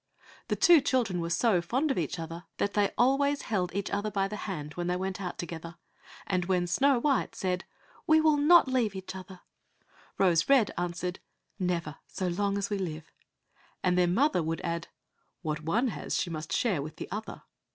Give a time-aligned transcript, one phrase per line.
[0.47, 4.09] The two children were so fond of each another that they always held each other
[4.09, 5.75] by the hand when they went out together,
[6.25, 7.65] and when Snow white said,
[8.07, 9.41] "We will not leave each other,"
[10.17, 11.19] Rose red answered,
[11.59, 13.11] "Never so long as we live,"
[13.83, 14.87] and their mother would add,
[15.43, 17.43] "What one has she must share with the other."